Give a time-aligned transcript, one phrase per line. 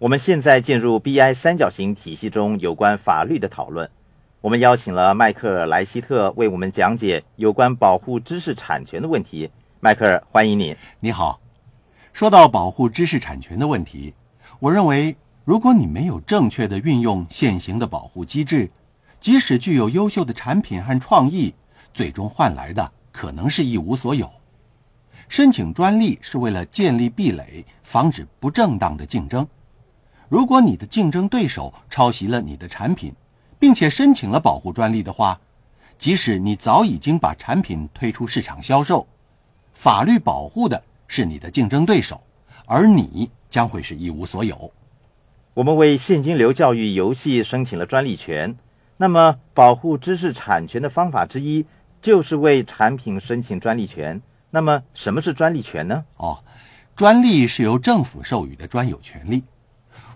[0.00, 3.86] 我们现在进入 BI 三角形体系中有关法律的讨论。
[4.40, 9.50] 我们邀请了迈克尔·莱希特为我们讲解有关保护知识产权的问题。
[9.78, 10.74] 迈克尔，欢迎你。
[11.00, 11.38] 你好。
[12.14, 14.14] 说到保护知识产权的问题，
[14.58, 18.70] 我认为，如果你没有正确的运用现行的保护机制，
[19.20, 21.54] 即使具有优秀的产品和创意，
[21.92, 24.30] 最终换来的可能是一无所有。
[25.28, 29.46] 申请专利是为了建立壁垒，防止不正当的竞争。
[30.30, 33.12] 如果你的竞争对手抄袭了你的产品，
[33.58, 35.36] 并且申请了保护专利的话，
[35.98, 39.04] 即使你早已经把产品推出市场销售，
[39.72, 42.22] 法律保护的是你的竞争对手，
[42.64, 44.72] 而你将会是一无所有。
[45.52, 48.56] 我们为现金流教育游戏申请了专利权，
[48.98, 51.66] 那么保护知识产权的方法之一
[52.00, 54.22] 就是为产品申请专利权。
[54.50, 56.04] 那么什么是专利权呢？
[56.18, 56.38] 哦，
[56.94, 59.42] 专利是由政府授予的专有权利。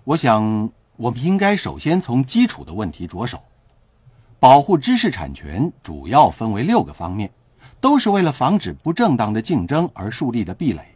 [0.05, 3.41] 我想，我们应该首先从基础的问题着手。
[4.39, 7.31] 保护知识产权主要分为六个方面，
[7.81, 10.95] 都是为了防止不正当的竞争而树立的壁垒。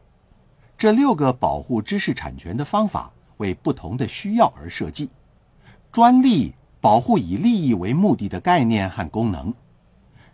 [0.77, 5.09] 这六个保护知识产权的方法为不同的需要而设计。
[5.91, 9.51] 专利保护以利益为目的的概念和功能；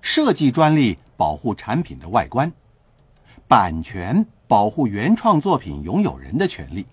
[0.01, 2.49] 设计专利保护产品的外观；
[3.47, 6.85] 版权保护原创作品拥有人的权利。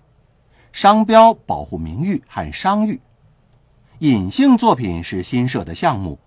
[0.73, 2.99] 商标保护名誉和商誉，
[3.99, 6.17] 隐性作品是新设的项目。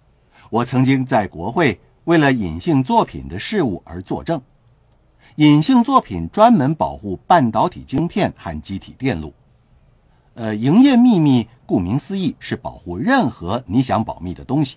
[0.51, 4.41] 我曾经在国会为了隐性作品的事务而作证。
[5.35, 9.35] 隐性作品专门保护半导体晶片和机体电路。
[10.35, 14.77] 呃，营业秘密顾名思义是保护任何你想保密的东西。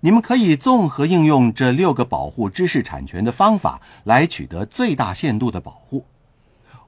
[0.00, 6.04] 你们可以综合应用这六个保护知识产权的方法来取得最大限度的保护。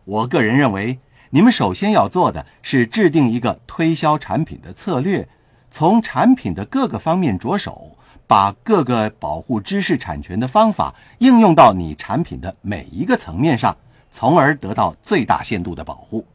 [0.05, 0.99] 我个人认为。
[1.33, 5.29] 你们首先要做的是制定一个推销产品的策略，
[5.71, 13.77] 从产品的各个方面着手，把各个保护知识产权的方法应用到你产品的每一个层面上，
[14.11, 16.27] 从而得到最大限度的保护。